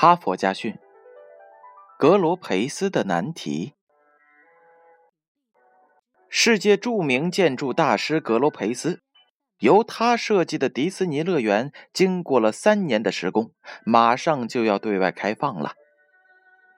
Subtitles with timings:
[0.00, 0.78] 哈佛家训：
[1.98, 3.74] 格罗培斯的难题。
[6.28, 9.02] 世界著名建筑大师格罗培斯，
[9.58, 13.50] 由他设计的迪士尼乐园，经过了三年的施工，
[13.84, 15.72] 马上就要对外开放了。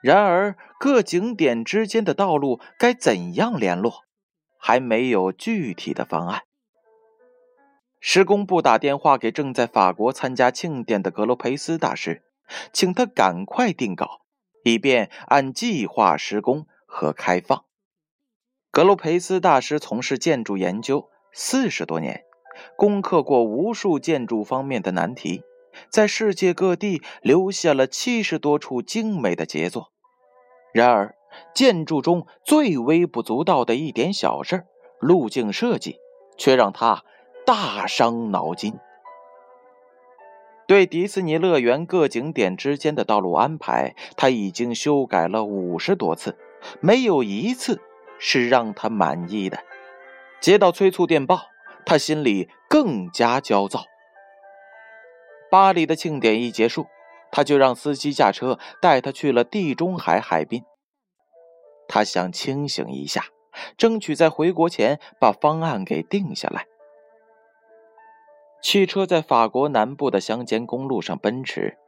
[0.00, 4.04] 然而，各景点之间的道路该怎样联络，
[4.60, 6.42] 还没有具体的方案。
[7.98, 12.22] 施工部打电话给正在法国参加庆典的格罗培斯大师，
[12.72, 14.22] 请他赶快定稿，
[14.64, 17.64] 以便按计划施工和开放。
[18.70, 22.24] 格罗培斯大师从事建筑研究四十多年，
[22.76, 25.42] 攻克过无数建筑方面的难题，
[25.90, 29.92] 在世界各地留下了七十多处精美的杰作。
[30.72, 31.14] 然而，
[31.54, 34.66] 建筑中最微不足道的一点小事——
[35.00, 35.96] 路径设计，
[36.36, 37.04] 却让他。
[37.46, 38.74] 大伤脑筋。
[40.68, 46.36] 对迪士尼乐园各景点之间的道路安排，他已经修改了五十多次，
[46.80, 47.80] 没有一次
[48.18, 49.58] 是让他满意的。
[50.42, 51.40] 接到催促电报，
[51.86, 53.86] 他心里更加焦躁。
[55.50, 56.86] 巴黎的庆典一结束，
[57.32, 60.62] 他就让司机驾车带他去了地中海海滨。
[61.88, 63.24] 他想清醒一下，
[63.78, 66.66] 争取在回国前把方案给定下来。
[68.60, 71.78] 汽车在法国南部的乡间公路上奔驰，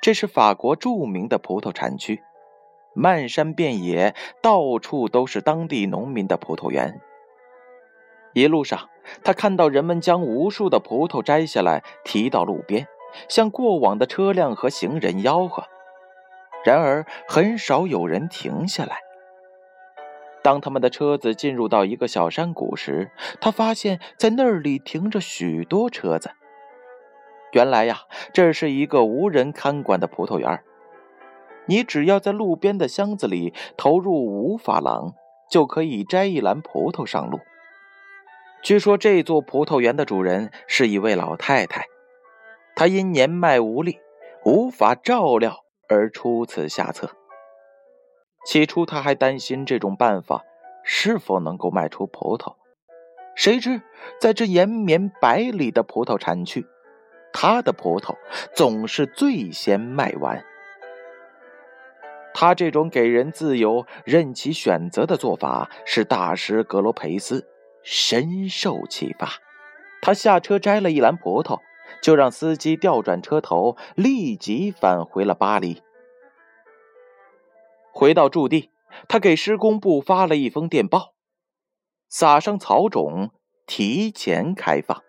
[0.00, 2.22] 这是法国著名的葡萄产区，
[2.94, 7.00] 漫山遍野，到处都是当地农民的葡萄园。
[8.34, 8.88] 一路上，
[9.24, 12.86] 他看到人们将无数的葡萄摘下来，提到路边，
[13.28, 15.64] 向过往的车辆和行人吆喝，
[16.64, 18.98] 然而很少有人停下来。
[20.42, 23.10] 当他们的车子进入到一个小山谷时，
[23.40, 26.32] 他发现，在那里停着许多车子。
[27.52, 28.00] 原来呀，
[28.32, 30.62] 这是一个无人看管的葡萄园。
[31.66, 35.12] 你只要在路边的箱子里投入五法郎，
[35.48, 37.38] 就可以摘一篮葡萄上路。
[38.62, 41.84] 据说这座葡萄园的主人是一位老太太，
[42.74, 43.98] 她因年迈无力，
[44.44, 47.10] 无法照料而出此下策。
[48.44, 50.44] 起初，他还担心这种办法
[50.84, 52.54] 是否能够卖出葡萄。
[53.34, 53.80] 谁知，
[54.20, 56.66] 在这延绵百里的葡萄产区，
[57.32, 58.14] 他的葡萄
[58.54, 60.44] 总是最先卖完。
[62.34, 67.46] 他这种给人自由、任其选择的做法，使大师格罗培斯
[67.82, 69.28] 深受启发。
[70.00, 71.60] 他下车摘了一篮葡萄，
[72.02, 75.82] 就让司机调转车头，立即返回了巴黎。
[77.92, 78.70] 回到驻地，
[79.06, 81.12] 他给施工部发了一封电报，
[82.08, 83.30] 撒上草种，
[83.66, 85.02] 提前开放。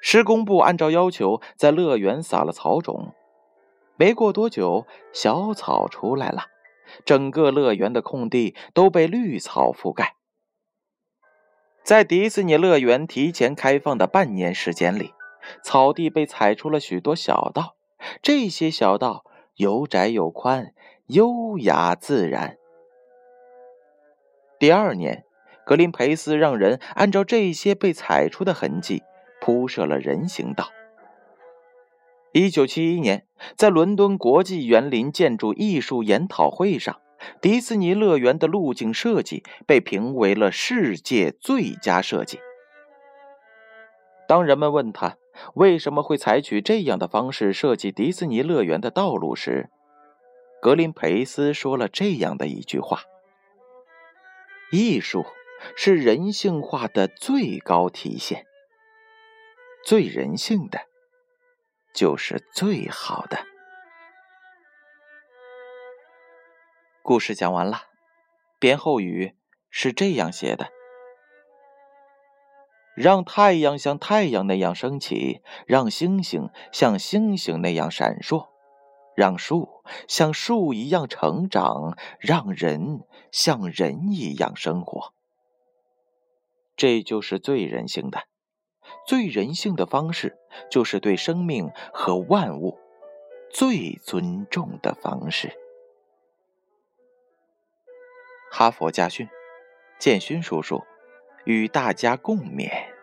[0.00, 3.14] 施工部按照要求在乐园撒了草种，
[3.96, 6.44] 没过多久，小草出来了，
[7.06, 10.16] 整个乐园的空地都被绿草覆盖。
[11.82, 15.14] 在迪士尼乐园提前开放的半年时间里，
[15.62, 17.76] 草地被踩出了许多小道，
[18.20, 19.24] 这些小道
[19.56, 20.74] 有窄有宽。
[21.08, 22.56] 优雅自然。
[24.58, 25.24] 第二年，
[25.66, 29.02] 格林培斯让人按照这些被踩出的痕迹
[29.38, 30.70] 铺设了人行道。
[32.32, 36.98] 一九七一年，在伦敦国际园林建筑艺术研讨会上，
[37.38, 42.38] 迪士尼乐园的路径设计被评为了世界最佳设计。
[44.26, 45.18] 当人们问他
[45.52, 49.68] 为什么会采取这样的方式设计迪士尼乐园的道路时，
[50.64, 53.02] 格林培斯说了这样的一句话
[54.72, 55.26] ：“艺术
[55.76, 58.46] 是人性化的最高体现，
[59.84, 60.86] 最人性的
[61.92, 63.44] 就是最好的。”
[67.04, 67.82] 故事讲完了，
[68.58, 69.36] 编后语
[69.68, 70.70] 是这样写的
[72.96, 78.48] ：“让太阳像太阳那样升起，让星星像星星那样闪烁。”
[79.14, 85.12] 让树像树一样成长，让人像人一样生活，
[86.76, 88.24] 这就是最人性的。
[89.06, 90.36] 最人性的方式，
[90.70, 92.78] 就是对生命和万物
[93.50, 95.58] 最尊重的方式。
[98.50, 99.28] 哈佛家训，
[99.98, 100.82] 建勋叔叔
[101.44, 102.93] 与大家共勉。